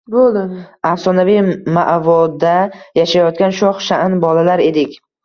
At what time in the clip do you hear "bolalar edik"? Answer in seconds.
4.25-4.99